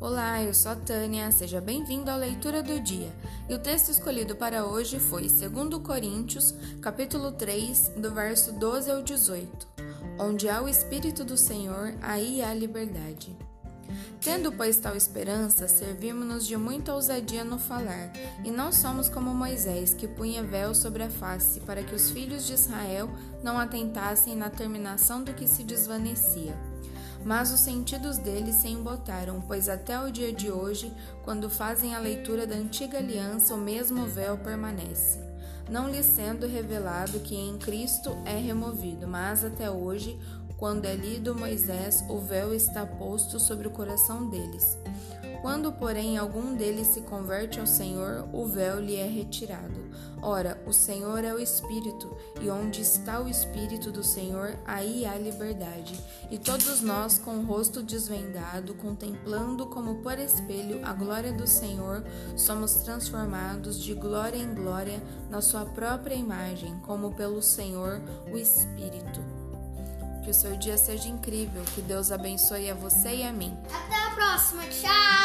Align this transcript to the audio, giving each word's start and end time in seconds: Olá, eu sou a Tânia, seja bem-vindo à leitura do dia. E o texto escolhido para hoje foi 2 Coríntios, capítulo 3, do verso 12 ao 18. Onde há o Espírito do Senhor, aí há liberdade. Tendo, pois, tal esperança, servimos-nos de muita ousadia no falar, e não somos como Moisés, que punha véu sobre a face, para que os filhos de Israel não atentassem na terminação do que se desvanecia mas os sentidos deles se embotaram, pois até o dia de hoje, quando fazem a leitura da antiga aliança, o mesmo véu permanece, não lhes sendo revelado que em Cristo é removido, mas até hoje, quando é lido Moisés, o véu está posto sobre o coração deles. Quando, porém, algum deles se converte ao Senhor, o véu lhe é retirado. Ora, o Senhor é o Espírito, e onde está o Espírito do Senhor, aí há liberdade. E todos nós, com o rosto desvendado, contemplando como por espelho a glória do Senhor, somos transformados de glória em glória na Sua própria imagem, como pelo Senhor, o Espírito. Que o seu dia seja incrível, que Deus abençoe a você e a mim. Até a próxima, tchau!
Olá, 0.00 0.42
eu 0.42 0.54
sou 0.54 0.72
a 0.72 0.76
Tânia, 0.76 1.30
seja 1.30 1.60
bem-vindo 1.60 2.10
à 2.10 2.16
leitura 2.16 2.62
do 2.62 2.80
dia. 2.80 3.12
E 3.50 3.54
o 3.54 3.58
texto 3.58 3.90
escolhido 3.90 4.34
para 4.34 4.64
hoje 4.64 4.98
foi 4.98 5.28
2 5.28 5.82
Coríntios, 5.84 6.54
capítulo 6.80 7.32
3, 7.32 7.92
do 7.98 8.10
verso 8.10 8.50
12 8.50 8.90
ao 8.90 9.02
18. 9.02 9.68
Onde 10.18 10.48
há 10.48 10.62
o 10.62 10.70
Espírito 10.70 11.22
do 11.22 11.36
Senhor, 11.36 11.92
aí 12.00 12.40
há 12.40 12.54
liberdade. 12.54 13.36
Tendo, 14.22 14.50
pois, 14.50 14.78
tal 14.78 14.96
esperança, 14.96 15.68
servimos-nos 15.68 16.46
de 16.46 16.56
muita 16.56 16.94
ousadia 16.94 17.44
no 17.44 17.58
falar, 17.58 18.10
e 18.42 18.50
não 18.50 18.72
somos 18.72 19.06
como 19.06 19.34
Moisés, 19.34 19.92
que 19.92 20.08
punha 20.08 20.42
véu 20.42 20.74
sobre 20.74 21.02
a 21.02 21.10
face, 21.10 21.60
para 21.60 21.82
que 21.82 21.94
os 21.94 22.08
filhos 22.08 22.46
de 22.46 22.54
Israel 22.54 23.10
não 23.44 23.58
atentassem 23.58 24.34
na 24.34 24.48
terminação 24.48 25.22
do 25.22 25.34
que 25.34 25.46
se 25.46 25.62
desvanecia 25.62 26.56
mas 27.24 27.52
os 27.52 27.60
sentidos 27.60 28.18
deles 28.18 28.56
se 28.56 28.68
embotaram, 28.68 29.40
pois 29.40 29.68
até 29.68 30.00
o 30.00 30.10
dia 30.10 30.32
de 30.32 30.50
hoje, 30.50 30.92
quando 31.24 31.50
fazem 31.50 31.94
a 31.94 31.98
leitura 31.98 32.46
da 32.46 32.56
antiga 32.56 32.98
aliança, 32.98 33.54
o 33.54 33.58
mesmo 33.58 34.06
véu 34.06 34.38
permanece, 34.38 35.18
não 35.70 35.88
lhes 35.88 36.06
sendo 36.06 36.46
revelado 36.46 37.20
que 37.20 37.36
em 37.36 37.58
Cristo 37.58 38.16
é 38.24 38.36
removido, 38.36 39.06
mas 39.06 39.44
até 39.44 39.70
hoje, 39.70 40.18
quando 40.60 40.84
é 40.84 40.94
lido 40.94 41.34
Moisés, 41.34 42.04
o 42.06 42.18
véu 42.18 42.52
está 42.52 42.84
posto 42.84 43.40
sobre 43.40 43.66
o 43.66 43.70
coração 43.70 44.28
deles. 44.28 44.76
Quando, 45.40 45.72
porém, 45.72 46.18
algum 46.18 46.54
deles 46.54 46.88
se 46.88 47.00
converte 47.00 47.58
ao 47.58 47.66
Senhor, 47.66 48.28
o 48.30 48.44
véu 48.44 48.78
lhe 48.78 48.94
é 48.94 49.06
retirado. 49.06 49.88
Ora, 50.20 50.62
o 50.66 50.72
Senhor 50.72 51.24
é 51.24 51.32
o 51.32 51.38
Espírito, 51.38 52.14
e 52.42 52.50
onde 52.50 52.82
está 52.82 53.22
o 53.22 53.26
Espírito 53.26 53.90
do 53.90 54.04
Senhor, 54.04 54.54
aí 54.66 55.06
há 55.06 55.16
liberdade. 55.16 55.98
E 56.30 56.36
todos 56.36 56.82
nós, 56.82 57.16
com 57.16 57.38
o 57.38 57.46
rosto 57.46 57.82
desvendado, 57.82 58.74
contemplando 58.74 59.64
como 59.64 60.02
por 60.02 60.18
espelho 60.18 60.84
a 60.84 60.92
glória 60.92 61.32
do 61.32 61.46
Senhor, 61.46 62.04
somos 62.36 62.74
transformados 62.74 63.82
de 63.82 63.94
glória 63.94 64.36
em 64.36 64.54
glória 64.54 65.02
na 65.30 65.40
Sua 65.40 65.64
própria 65.64 66.14
imagem, 66.14 66.78
como 66.80 67.14
pelo 67.14 67.40
Senhor, 67.40 68.02
o 68.30 68.36
Espírito. 68.36 69.39
Que 70.30 70.36
o 70.36 70.38
seu 70.38 70.56
dia 70.56 70.78
seja 70.78 71.08
incrível, 71.08 71.60
que 71.74 71.82
Deus 71.82 72.12
abençoe 72.12 72.70
a 72.70 72.74
você 72.74 73.16
e 73.16 73.22
a 73.24 73.32
mim. 73.32 73.52
Até 73.68 73.96
a 73.96 74.10
próxima, 74.14 74.62
tchau! 74.66 75.19